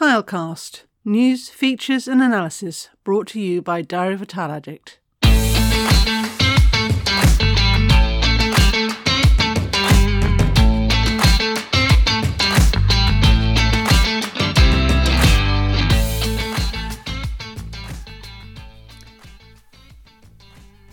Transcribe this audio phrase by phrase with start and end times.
[0.00, 4.98] Tilecast news, features, and analysis brought to you by Diary of a Tile Addict.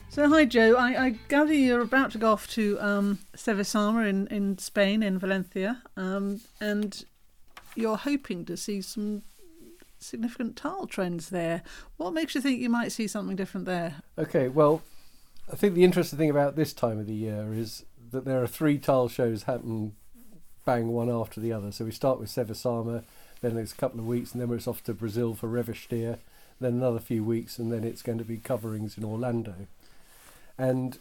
[0.09, 0.75] So, hi Joe.
[0.75, 5.17] I, I gather you're about to go off to um, Cevisama in, in Spain, in
[5.17, 7.05] Valencia, um, and
[7.77, 9.23] you're hoping to see some
[9.99, 11.63] significant tile trends there.
[11.97, 14.01] What makes you think you might see something different there?
[14.17, 14.81] Okay, well,
[15.51, 18.47] I think the interesting thing about this time of the year is that there are
[18.47, 19.95] three tile shows happening
[20.65, 21.71] bang one after the other.
[21.71, 23.03] So we start with Cevisama,
[23.41, 26.17] then there's a couple of weeks, and then we're off to Brazil for Revestir,
[26.59, 29.53] then another few weeks, and then it's going to be coverings in Orlando.
[30.57, 30.97] And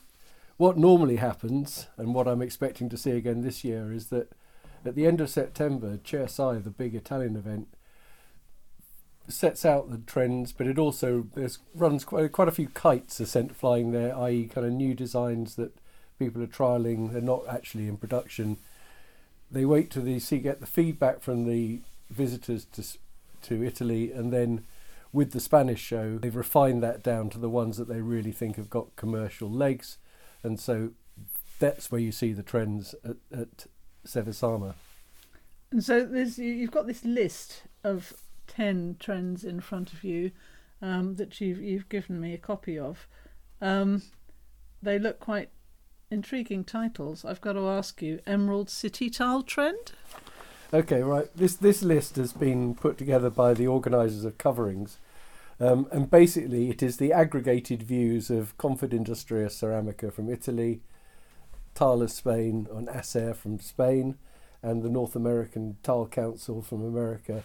[0.57, 4.31] what normally happens, and what I'm expecting to see again this year, is that
[4.87, 7.69] at the end of September, Cersaie, the big Italian event,
[9.29, 13.27] sets out the trends, but it also there's runs quite quite a few kites are
[13.27, 15.77] sent flying there, i.e., kind of new designs that
[16.19, 17.13] people are trialing.
[17.13, 18.59] They're not actually in production.
[19.51, 22.85] They wait till they see get the feedback from the visitors to
[23.43, 24.65] to Italy, and then
[25.13, 28.57] with the Spanish show, they've refined that down to the ones that they really think
[28.57, 29.99] have got commercial legs,
[30.43, 30.91] and so
[31.59, 33.67] that's where you see the trends at, at
[34.07, 34.75] Cevisama.
[35.71, 38.13] And so there's you've got this list of
[38.47, 40.31] ten trends in front of you
[40.81, 43.07] um, that you've you've given me a copy of.
[43.61, 44.03] Um,
[44.83, 45.51] they look quite
[46.11, 47.25] intriguing titles.
[47.25, 49.93] I've got to ask you: Emerald City Tile Trend.
[50.73, 51.29] Okay, right.
[51.37, 54.99] This this list has been put together by the organisers of coverings,
[55.61, 60.81] um, and basically it is the aggregated views of Confindustria Ceramica from Italy,
[61.77, 64.17] Tile of Spain, and ASCER from Spain,
[64.63, 67.45] and the North American Tile Council from America.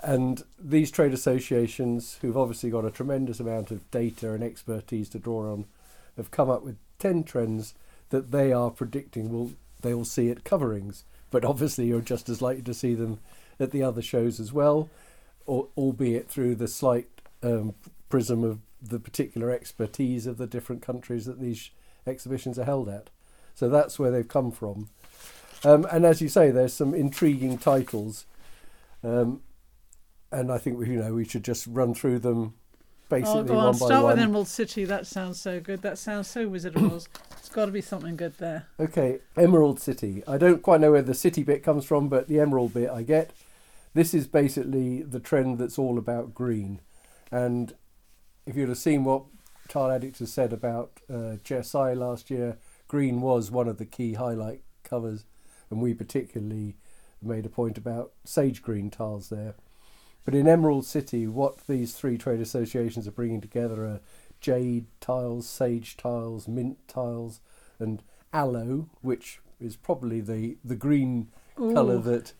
[0.00, 5.18] And these trade associations, who've obviously got a tremendous amount of data and expertise to
[5.18, 5.64] draw on,
[6.16, 7.74] have come up with 10 trends
[8.10, 9.52] that they are predicting will
[9.82, 13.18] they will see at coverings but obviously you're just as likely to see them
[13.58, 14.88] at the other shows as well,
[15.46, 17.08] or, albeit through the slight
[17.42, 17.74] um,
[18.08, 21.70] prism of the particular expertise of the different countries that these
[22.06, 23.10] exhibitions are held at.
[23.54, 24.88] So that's where they've come from.
[25.64, 28.26] Um, and as you say, there's some intriguing titles,
[29.02, 29.40] um,
[30.30, 32.54] and I think we, you know we should just run through them
[33.08, 33.74] basically oh, go one on.
[33.74, 34.16] Start one.
[34.16, 34.84] with Emerald City.
[34.84, 35.82] That sounds so good.
[35.82, 37.08] That sounds so Wizard of Oz.
[37.38, 38.66] It's got to be something good there.
[38.80, 40.22] Okay, Emerald City.
[40.26, 43.02] I don't quite know where the city bit comes from, but the emerald bit I
[43.02, 43.32] get.
[43.92, 46.80] This is basically the trend that's all about green.
[47.30, 47.74] And
[48.46, 49.24] if you'd have seen what
[49.68, 52.58] Tile Addict has said about uh, Cersaie last year,
[52.94, 55.24] green was one of the key highlight covers,
[55.68, 56.76] and we particularly
[57.20, 59.56] made a point about sage green tiles there.
[60.24, 64.00] But in Emerald City, what these three trade associations are bringing together are
[64.40, 67.40] jade tiles, sage tiles, mint tiles,
[67.80, 68.00] and
[68.32, 72.32] aloe, which is probably the, the green colour that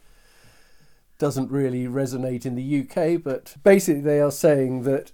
[1.18, 3.20] doesn't really resonate in the UK.
[3.20, 5.10] But basically, they are saying that,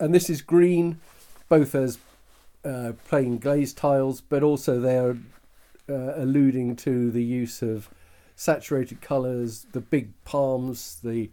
[0.00, 0.98] and this is green
[1.48, 1.98] both as
[2.68, 5.16] uh, plain glazed tiles, but also they are
[5.88, 7.88] uh, alluding to the use of
[8.36, 11.30] saturated colours, the big palms, the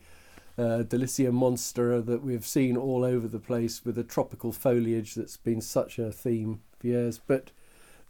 [0.57, 5.37] uh, Delicia monstera that we've seen all over the place with the tropical foliage that's
[5.37, 7.19] been such a theme for years.
[7.19, 7.51] But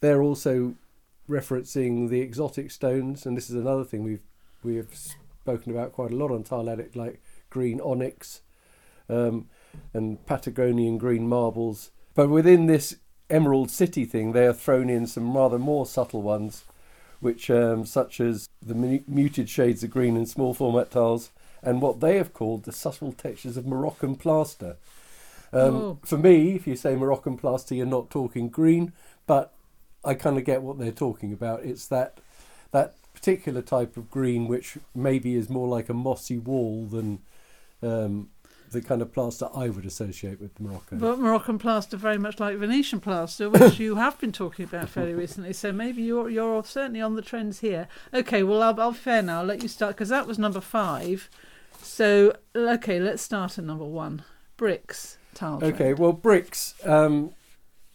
[0.01, 0.75] they're also
[1.27, 4.21] referencing the exotic stones, and this is another thing we've
[4.63, 7.21] we have spoken about quite a lot on Tile like
[7.51, 8.41] green onyx
[9.09, 9.47] um,
[9.93, 11.91] and Patagonian green marbles.
[12.15, 12.97] But within this
[13.29, 16.63] Emerald City thing, they are thrown in some rather more subtle ones,
[17.19, 21.31] which um, such as the muted shades of green in small format tiles,
[21.63, 24.77] and what they have called the subtle textures of Moroccan plaster.
[25.53, 25.99] Um, Oh.
[26.03, 28.93] For me, if you say Moroccan plaster, you're not talking green,
[29.25, 29.53] but
[30.03, 31.63] I kind of get what they're talking about.
[31.63, 32.19] It's that
[32.71, 37.19] that particular type of green, which maybe is more like a mossy wall than
[37.81, 38.29] um,
[38.75, 40.97] the kind of plaster I would associate with Morocco.
[40.97, 45.13] But Moroccan plaster, very much like Venetian plaster, which you have been talking about fairly
[45.25, 45.53] recently.
[45.53, 47.87] So maybe you're you're certainly on the trends here.
[48.13, 49.39] Okay, well I'll, I'll fair now.
[49.39, 51.29] I'll let you start because that was number five.
[51.81, 54.23] So okay, let's start at number one.
[54.57, 55.59] Bricks tile.
[55.59, 55.73] trend.
[55.73, 56.73] Okay, well, bricks.
[56.83, 57.33] Um,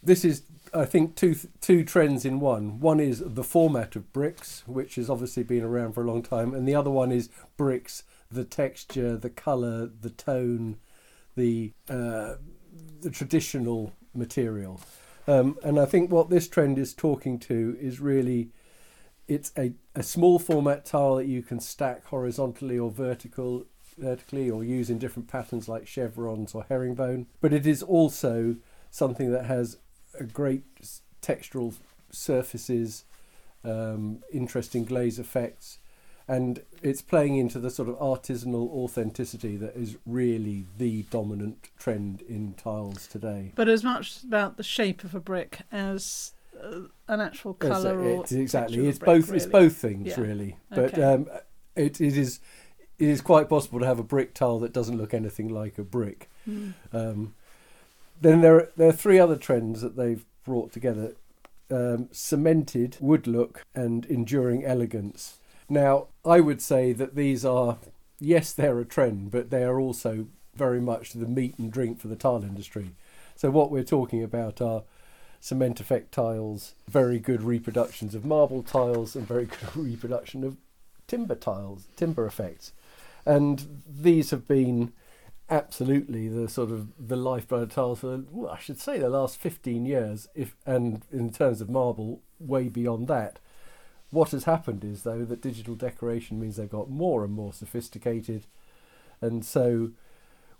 [0.01, 0.43] this is,
[0.73, 2.79] I think, two two trends in one.
[2.79, 6.53] One is the format of bricks, which has obviously been around for a long time,
[6.53, 10.77] and the other one is bricks, the texture, the colour, the tone,
[11.35, 12.35] the uh,
[13.01, 14.79] the traditional material.
[15.27, 18.49] Um, and I think what this trend is talking to is really
[19.27, 23.65] it's a, a small format tile that you can stack horizontally or vertical
[23.97, 27.27] vertically or use in different patterns like chevrons or herringbone.
[27.39, 28.55] But it is also
[28.89, 29.77] something that has
[30.19, 30.63] a great
[31.21, 31.75] textural
[32.09, 33.05] surfaces,
[33.63, 35.77] um, interesting glaze effects,
[36.31, 42.21] and it's playing into the sort of artisanal authenticity that is really the dominant trend
[42.21, 43.51] in tiles today.
[43.53, 48.21] But as much about the shape of a brick as uh, an actual colour or
[48.21, 48.87] it's exactly.
[48.87, 49.33] It's brick, both.
[49.33, 50.21] It's both things Yeah.
[50.21, 50.55] really.
[50.69, 51.03] But Okay.
[51.03, 51.27] um,
[51.75, 52.39] it, it is
[52.97, 55.83] it is quite possible to have a brick tile that doesn't look anything like a
[55.83, 56.29] brick.
[56.49, 56.73] Mm.
[56.93, 57.33] Um,
[58.21, 61.15] then there are, there are three other trends that they've brought together:
[61.69, 65.39] um, cemented wood look and enduring elegance.
[65.71, 67.77] Now, I would say that these are
[68.19, 72.09] yes, they're a trend, but they are also very much the meat and drink for
[72.09, 72.91] the tile industry.
[73.37, 74.83] So what we're talking about are
[75.39, 80.57] cement effect tiles, very good reproductions of marble tiles, and very good reproduction of
[81.07, 82.73] timber tiles, timber effects.
[83.25, 84.91] And these have been
[85.49, 89.37] absolutely the sort of the lifeblood of tiles for, well, I should say, the last
[89.37, 93.39] 15 years, if and in terms of marble, way beyond that.
[94.11, 98.45] What has happened is, though, that digital decoration means they've got more and more sophisticated.
[99.21, 99.91] And so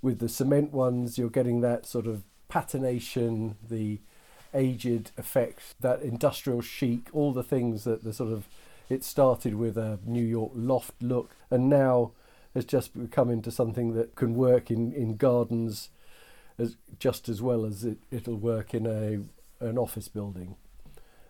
[0.02, 4.00] with the cement ones, you're getting that sort of patination, the
[4.54, 8.48] aged effect, that industrial chic, all the things that the sort of
[8.90, 12.12] it started with a New York loft look and now
[12.54, 15.90] has just become into something that can work in, in gardens
[16.58, 19.20] as just as well as it, it'll work in a
[19.66, 20.56] an office building.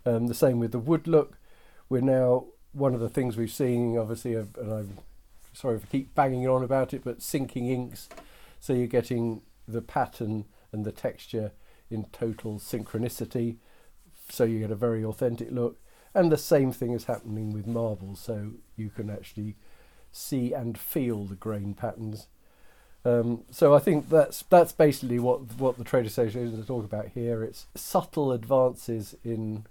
[0.05, 1.37] Um, the same with the wood look.
[1.91, 4.97] We're now one of the things we've seen, obviously, and I'm
[5.51, 8.07] sorry if I keep banging on about it, but syncing inks.
[8.61, 11.51] So you're getting the pattern and the texture
[11.89, 13.57] in total synchronicity.
[14.29, 15.81] So you get a very authentic look.
[16.13, 18.15] And the same thing is happening with marble.
[18.15, 19.57] So you can actually
[20.13, 22.27] see and feel the grain patterns.
[23.03, 27.09] Um, so I think that's that's basically what what the trade associations are talking about
[27.09, 27.43] here.
[27.43, 29.65] It's subtle advances in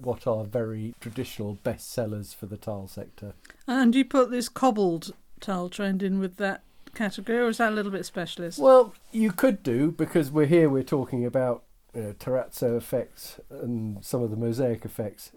[0.00, 3.34] what are very traditional bestsellers for the tile sector.
[3.66, 6.62] And you put this cobbled tile trend in with that
[6.94, 8.58] category, or is that a little bit specialist?
[8.58, 10.68] Well, you could do because we're here.
[10.68, 11.64] We're talking about
[11.94, 15.32] you know, terrazzo effects and some of the mosaic effects.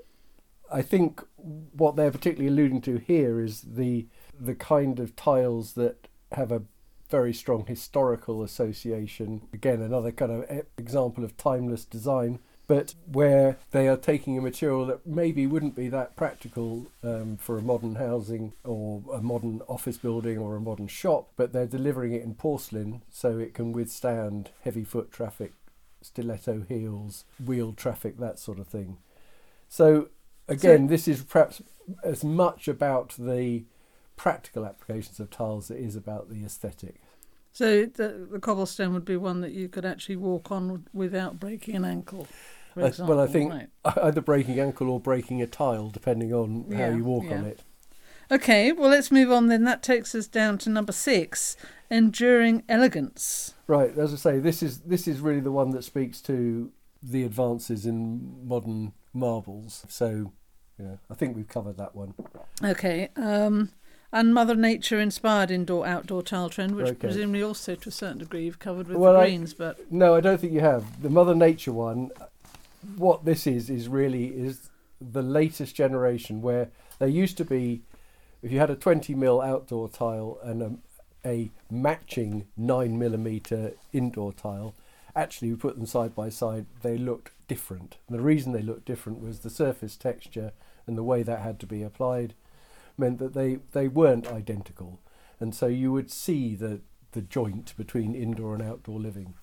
[0.71, 4.07] I think what they're particularly alluding to here is the
[4.39, 6.61] the kind of tiles that have a
[7.09, 9.47] very strong historical association.
[9.53, 14.41] Again, another kind of e- example of timeless design, but where they are taking a
[14.41, 19.61] material that maybe wouldn't be that practical um, for a modern housing or a modern
[19.69, 23.71] office building or a modern shop, but they're delivering it in porcelain so it can
[23.71, 25.53] withstand heavy foot traffic,
[26.01, 28.97] stiletto heels, wheeled traffic, that sort of thing.
[29.69, 30.09] So,
[30.49, 31.61] again, this is perhaps
[32.03, 33.63] as much about the
[34.17, 36.95] practical applications of tiles as it is about the aesthetic.
[37.53, 41.75] So the, the cobblestone would be one that you could actually walk on without breaking
[41.75, 42.27] an ankle.
[42.77, 43.69] Well, I think right.
[44.03, 47.37] either breaking ankle or breaking a tile, depending on how you walk yeah.
[47.37, 47.61] on it.
[48.29, 49.63] Okay, well, let's move on then.
[49.63, 51.55] That takes us down to number six
[51.89, 53.53] enduring elegance.
[53.67, 56.71] Right, as I say, this is this is really the one that speaks to
[57.01, 59.85] the advances in modern marbles.
[59.87, 60.33] So,
[60.79, 62.13] yeah, I think we've covered that one.
[62.63, 63.71] Okay, um,
[64.11, 67.07] and Mother Nature inspired indoor outdoor tile trend, which Okay.
[67.07, 70.21] presumably also to a certain degree you've covered with Well, the I- but No, I
[70.21, 71.01] don't think you have.
[71.01, 72.11] The Mother Nature one,
[72.95, 74.69] what this is, is really is
[74.99, 76.69] the latest generation where
[76.99, 77.81] there used to be,
[78.41, 80.71] if you had a 20 mil outdoor tile and a,
[81.25, 84.73] a matching 9 millimeter indoor tile,
[85.15, 87.97] actually we put them side by side, they looked different.
[88.07, 90.51] And the reason they looked different was the surface texture
[90.85, 92.33] and the way that had to be applied
[92.97, 94.99] meant that they, they weren't identical.
[95.39, 96.81] And so you would see the,
[97.11, 99.35] the joint between indoor and outdoor living.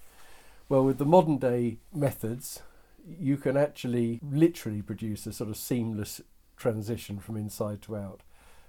[0.69, 2.63] Well, with the modern day methods,
[3.07, 6.21] you can actually literally produce a sort of seamless
[6.57, 8.23] transition from inside to out.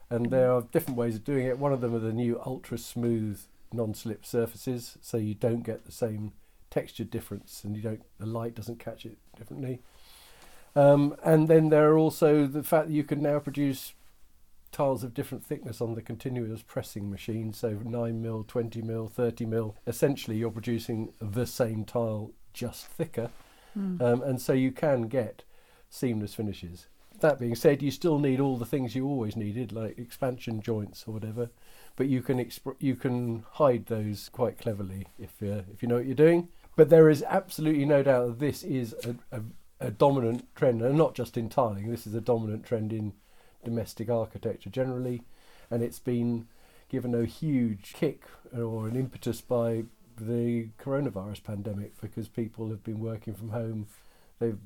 [0.10, 1.58] And there are different ways of doing it.
[1.58, 3.40] One of them are the new ultra smooth
[3.72, 6.34] non slip surfaces, so you don't get the same
[6.70, 9.80] texture difference and you don't the light doesn't catch it differently.
[10.76, 13.94] Um, and then there are also the fact that you can now produce
[14.74, 19.46] tiles of different thickness on the continuous pressing machine, so 9 mil, 20 mil, 30
[19.46, 19.78] mil.
[19.88, 23.30] Essentially, you're producing the same tile just thicker,
[23.78, 25.44] mm, um, and so you can get
[25.90, 26.88] seamless finishes.
[27.22, 31.06] That being said, you still need all the things you always needed, like expansion joints
[31.08, 31.50] or whatever,
[31.96, 35.96] but you can exp- you can hide those quite cleverly if uh, if you know
[35.96, 36.50] what you're doing.
[36.76, 39.42] But there is absolutely no doubt that this is a, a,
[39.88, 41.90] a dominant trend, and not just in tiling.
[41.90, 43.14] This is a dominant trend in
[43.64, 45.24] domestic architecture generally,
[45.72, 46.48] and it's been
[46.90, 48.24] given a huge kick
[48.56, 49.84] or an impetus by
[50.18, 53.88] the coronavirus pandemic because people have been working from home.
[54.40, 54.58] They've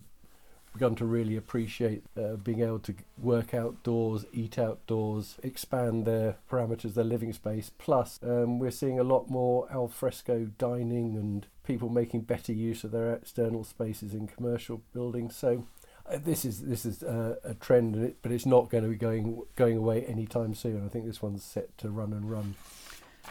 [0.74, 6.94] begun to really appreciate uh, being able to work outdoors, eat outdoors, expand their parameters,
[6.94, 7.72] their living space.
[7.78, 12.84] Plus, um, we're seeing a lot more al fresco dining and people making better use
[12.84, 15.36] of their external spaces in commercial buildings.
[15.36, 15.66] So.
[16.12, 19.78] Uh, this is this is a trend, but it's not going to be going going
[19.78, 20.84] away anytime soon.
[20.84, 22.56] I think this one's set to run and run.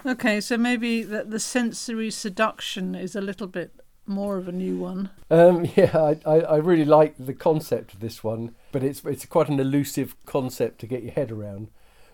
[0.06, 3.72] Okay, so maybe that the sensory seduction is a little bit
[4.06, 5.10] more of a new one.
[5.30, 9.26] Um, yeah, I, I, I, really like the concept of this one, but it's it's
[9.26, 11.68] quite an elusive concept to get your head around.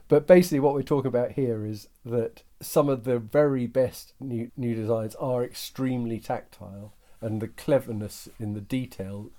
[0.08, 4.50] But basically, what we're talking about here is that some of the very best new
[4.56, 9.30] new designs are extremely tactile, and the cleverness in the detail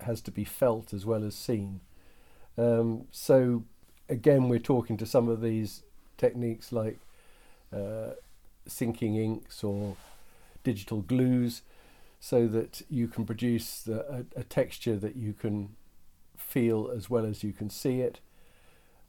[0.00, 1.80] has to be felt as well as seen.
[2.58, 3.64] Um, so,
[4.08, 5.82] again, we're talking to some of these
[6.16, 6.98] techniques like
[7.72, 8.10] uh,
[8.68, 9.96] syncing inks or
[10.62, 11.62] digital glues
[12.18, 15.76] so that you can produce the, a, a, texture that you can
[16.36, 18.20] feel as well as you can see it.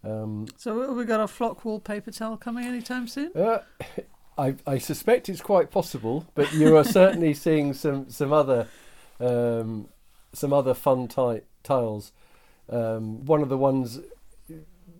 [0.03, 3.31] Um, so have we got a flock wallpaper towel coming anytime soon?
[3.35, 3.59] Uh,
[4.37, 8.67] I, I, suspect it's quite possible, but you are certainly seeing some some other
[9.19, 9.89] um,
[10.33, 12.11] some other fun ty- tiles.
[12.69, 13.99] Um, one of the ones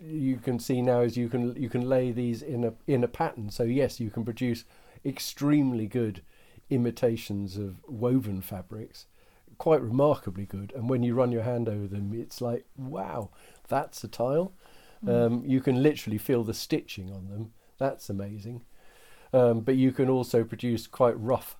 [0.04, 3.08] you can see now is you can you can lay these in a in a
[3.08, 3.50] pattern.
[3.50, 4.66] So yes, you can produce
[5.06, 6.22] extremely good
[6.70, 9.06] imitations of woven fabrics,
[9.58, 10.74] quite remarkably good.
[10.76, 13.30] And when you run your hand over them, it's like, wow,
[13.68, 14.54] that's a tile.
[15.06, 15.26] Mm.
[15.26, 17.54] Um, you can literally feel the stitching on them.
[17.78, 18.62] That's amazing.
[19.34, 21.58] Um, but you can also produce quite rough,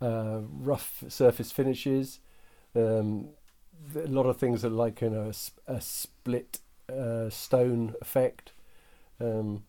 [0.00, 2.20] uh, rough surface finishes.
[2.74, 3.30] Um,
[3.94, 5.32] a lot of things are like you know,
[5.68, 6.60] a, a split
[6.90, 8.52] uh, stone effect.
[9.20, 9.64] Um,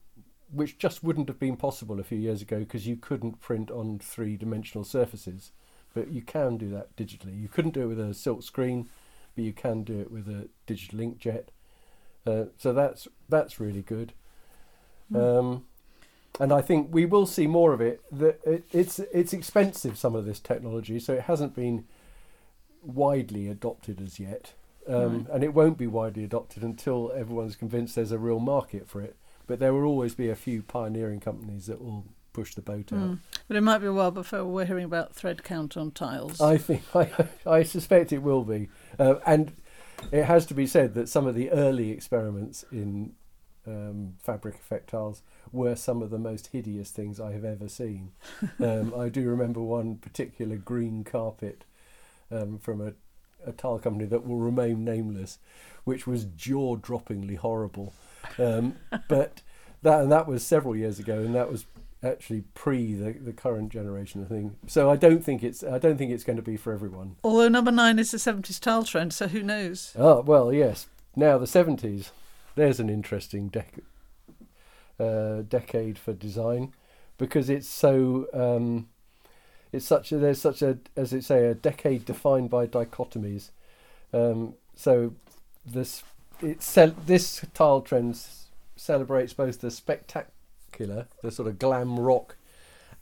[0.51, 3.99] which just wouldn't have been possible a few years ago because you couldn't print on
[3.99, 5.51] three dimensional surfaces.
[5.93, 7.39] But you can do that digitally.
[7.39, 8.89] You couldn't do it with a silk screen,
[9.35, 11.47] but you can do it with a digital inkjet.
[12.25, 14.13] Uh, so that's that's really good.
[15.11, 15.39] Mm.
[15.39, 15.65] Um,
[16.39, 18.01] and I think we will see more of it.
[18.11, 21.85] That it, it's it's expensive some of this technology, so it hasn't been
[22.81, 24.53] widely adopted as yet,
[24.87, 25.35] um, right.
[25.35, 29.15] and it won't be widely adopted until everyone's convinced there's a real market for it.
[29.47, 32.99] But there will always be a few pioneering companies that will push the boat out.
[32.99, 33.19] Mm.
[33.47, 36.39] But it might be a while before we're hearing about thread count on tiles.
[36.39, 37.09] I think I,
[37.45, 39.53] I suspect it will be, uh, and
[40.11, 43.13] it has to be said that some of the early experiments in
[43.67, 45.21] um, fabric effect tiles
[45.51, 48.11] were some of the most hideous things I have ever seen.
[48.59, 51.63] um, I do remember one particular green carpet
[52.31, 52.93] um, from a,
[53.45, 55.39] a tile company that will remain nameless,
[55.83, 57.93] which was jaw-droppingly horrible.
[58.37, 58.75] Um,
[59.07, 59.41] but
[59.81, 61.65] that and that was several years ago, and that was
[62.03, 64.55] actually pre the, the current generation of thing.
[64.67, 67.15] So I don't think it's I don't think it's going to be for everyone.
[67.23, 69.93] Although number nine is the seventies tile trend, so who knows?
[69.97, 70.87] Oh well, yes.
[71.15, 72.11] Now the seventies.
[72.55, 73.81] There's an interesting dec-
[74.99, 76.73] uh, decade for design
[77.17, 78.89] because it's so um,
[79.71, 83.49] it's such a there's such a as it say a decade defined by dichotomies.
[84.13, 85.13] Um, so
[85.65, 86.03] this
[86.41, 86.61] it
[87.05, 88.19] this tile trend
[88.75, 92.35] celebrates both the spectacular, the sort of glam rock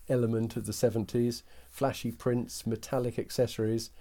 [0.10, 3.92] element of the 70s, flashy prints, metallic accessories,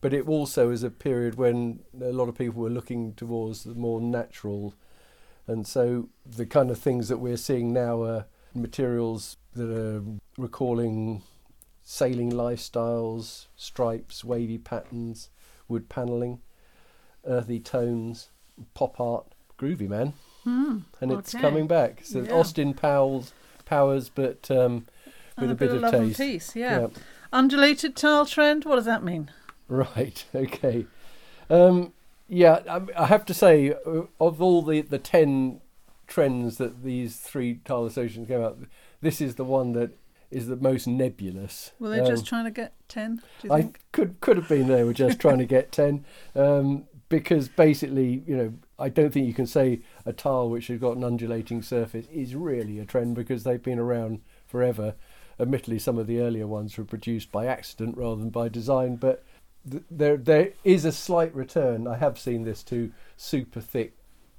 [0.00, 3.74] but it also is a period when a lot of people were looking towards the
[3.74, 4.74] more natural.
[5.46, 10.02] And so the kind of things that we're seeing now are materials that are
[10.38, 11.22] recalling
[11.90, 15.28] sailing lifestyles, stripes, wavy patterns,
[15.66, 16.38] wood panelling,
[17.26, 18.28] earthy tones,
[18.74, 19.26] pop art,
[19.58, 20.12] groovy man,
[20.46, 22.02] mm, and it's coming back.
[22.04, 22.32] So yeah.
[22.32, 23.32] Austin Powell's
[23.64, 24.86] powers, but um,
[25.36, 26.20] with a, a, bit, bit of, taste.
[26.20, 26.82] Peace, yeah.
[26.82, 26.86] yeah.
[27.32, 28.64] Undulated tile trend.
[28.64, 29.32] What does that mean?
[29.66, 30.24] Right.
[30.34, 30.86] Okay.
[31.50, 31.92] Um,
[32.28, 35.60] yeah, I, I, have to say, uh, of all the the ten
[36.06, 38.58] trends that these three tile associations came out,
[39.00, 39.90] this is the one that
[40.30, 41.72] is the most nebulous.
[41.78, 43.22] Were they um, just trying to get ten?
[43.50, 46.04] I could could have been they were just trying to get ten.
[46.34, 50.78] Um, because basically, you know, I don't think you can say a tile which has
[50.78, 54.94] got an undulating surface is really a trend because they've been around forever.
[55.38, 59.24] Admittedly, some of the earlier ones were produced by accident rather than by design, but
[59.68, 61.86] th- there there is a slight return.
[61.88, 63.94] I have seen this to super thick,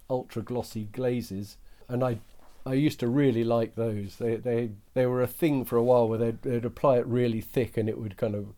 [0.10, 1.58] ultra glossy glazes,
[1.90, 2.20] and I
[2.66, 4.18] I used to really like those.
[4.18, 7.42] They they they were a thing for a while where they'd, they'd apply it really
[7.42, 8.54] thick and it would kind of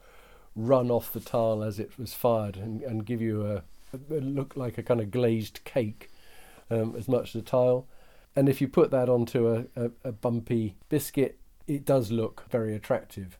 [0.55, 3.63] run off the tile as it was fired and, and give you a
[4.09, 6.09] look like a kind of glazed cake
[6.69, 7.87] um, as much as a tile.
[8.35, 12.75] and if you put that onto a, a, a bumpy biscuit, it does look very
[12.75, 13.37] attractive.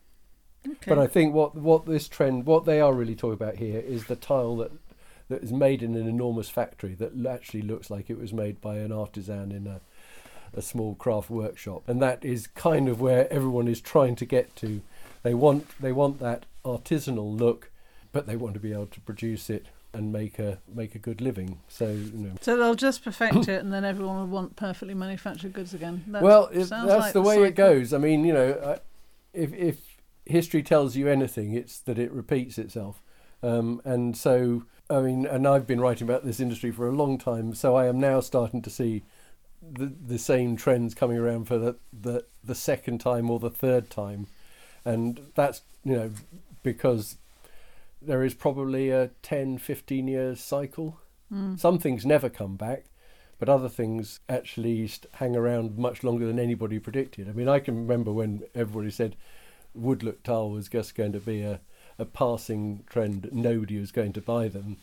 [0.66, 0.76] Okay.
[0.86, 4.06] But I think what what this trend, what they are really talking about here, is
[4.06, 4.72] the tile that
[5.28, 8.76] that is made in an enormous factory that actually looks like it was made by
[8.76, 9.80] an artisan in a
[10.56, 14.54] a small craft workshop, and that is kind of where everyone is trying to get
[14.56, 14.82] to.
[15.22, 17.70] They want they want that artisanal look,
[18.12, 21.20] but they want to be able to produce it and make a make a good
[21.20, 21.60] living.
[21.68, 22.32] So you know.
[22.40, 26.04] so they'll just perfect it, and then everyone will want perfectly manufactured goods again.
[26.08, 27.92] That well, it, that's like the way it goes.
[27.92, 28.78] I mean, you know,
[29.32, 29.78] if if
[30.26, 33.02] history tells you anything, it's that it repeats itself.
[33.42, 37.18] Um, and so, I mean, and I've been writing about this industry for a long
[37.18, 39.04] time, so I am now starting to see
[39.72, 43.90] the the same trends coming around for the the, the second time or the third
[43.90, 44.26] time,
[44.84, 46.10] and that's you know
[46.62, 47.18] because
[48.06, 51.00] there is probably a 10, 15 years cycle.
[51.32, 51.58] Mm.
[51.58, 52.84] Some things never come back,
[53.38, 57.28] but other things actually hang around much longer than anybody predicted.
[57.28, 59.16] I mean, I can remember when everybody said
[59.74, 61.60] woodlook tile was just going to be a,
[61.98, 64.76] a passing trend, nobody was going to buy them.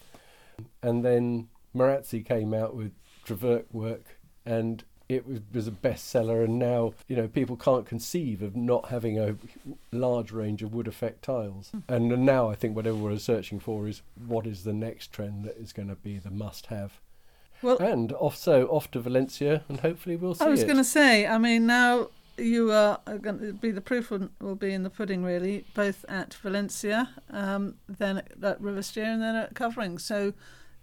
[0.81, 2.91] And then Marazzi came out with
[3.25, 6.43] Treverk work, and it was, was a bestseller.
[6.43, 9.35] And now, you know, people can't conceive of not having a
[9.91, 11.71] large range of wood effect tiles.
[11.87, 15.57] And now I think whatever we're searching for is what is the next trend that
[15.57, 16.99] is going to be the must have.
[17.61, 20.83] Well, And off so off to Valencia, and hopefully we'll see I was going to
[20.83, 22.07] say, I mean, now
[22.37, 26.03] you are going to be the proof will, will be in the pudding, really, both
[26.09, 29.99] at Valencia, um, then at, at Revestir, and then at Covering.
[29.99, 30.33] So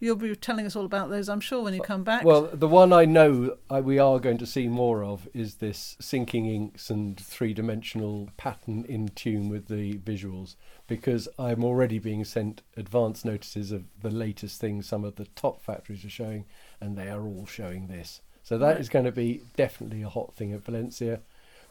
[0.01, 2.25] you'll be telling us all about those, I'm sure, when you come back.
[2.25, 5.97] Well, the one I know I, we are going to see more of is this
[6.01, 10.55] syncing inks and three dimensional pattern in tune with the visuals
[10.87, 15.63] because I'm already being sent advance notices of the latest things some of the top
[15.63, 16.45] factories are showing,
[16.81, 18.21] and they are all showing this.
[18.43, 18.81] So that Right.
[18.81, 21.21] is going to be definitely a hot thing at Valencia.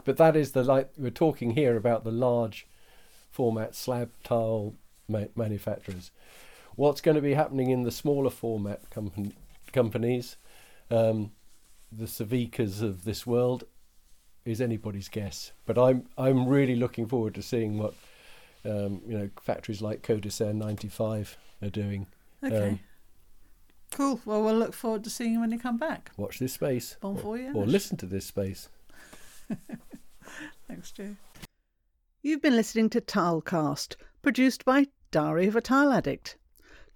[0.05, 2.67] But that is the like we're talking here about the large
[3.31, 4.75] format slab tile
[5.07, 6.11] ma- manufacturers.
[6.77, 9.33] What's going to be happening in the smaller format company,
[9.73, 10.37] companies,
[10.91, 11.31] um,
[11.91, 13.63] the Savicas of this world,
[14.45, 15.53] is anybody's guess.
[15.65, 17.95] But I'm I'm really looking forward to seeing what
[18.63, 22.05] um, you know factories like Codicer 95 are doing.
[22.43, 22.69] okay.
[22.69, 22.79] um,
[23.89, 24.21] cool.
[24.23, 26.11] Well, we'll look forward to seeing you when you come back.
[26.15, 27.55] Watch this space, Bon or, voyage.
[27.55, 28.69] or listen to this space.
[30.67, 31.15] Thanks, Stu.
[32.21, 36.35] You've been listening to Tilecast, produced by Diary of a Tile Addict.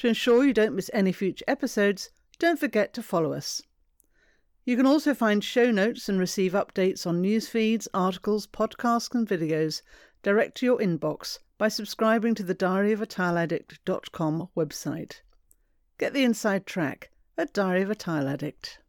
[0.01, 2.09] To ensure you don't miss any future episodes,
[2.39, 3.61] don't forget to follow us.
[4.65, 9.27] You can also find show notes and receive updates on news feeds, articles, podcasts, and
[9.27, 9.83] videos
[10.23, 15.21] direct to your inbox by subscribing to the Diary of a Tile diaryofatile.addict.com website.
[15.99, 18.79] Get the inside track at Diary of a Tile Addict.